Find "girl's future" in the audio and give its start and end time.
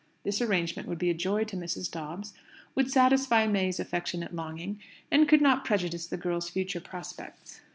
6.17-6.81